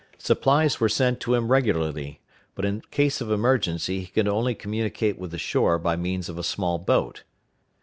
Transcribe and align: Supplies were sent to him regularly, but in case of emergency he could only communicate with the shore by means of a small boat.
Supplies 0.17 0.79
were 0.79 0.89
sent 0.89 1.19
to 1.19 1.35
him 1.35 1.51
regularly, 1.51 2.21
but 2.55 2.65
in 2.65 2.81
case 2.89 3.21
of 3.21 3.29
emergency 3.29 3.99
he 3.99 4.07
could 4.07 4.27
only 4.27 4.55
communicate 4.55 5.19
with 5.19 5.29
the 5.29 5.37
shore 5.37 5.77
by 5.77 5.95
means 5.95 6.27
of 6.27 6.39
a 6.39 6.43
small 6.43 6.79
boat. 6.79 7.21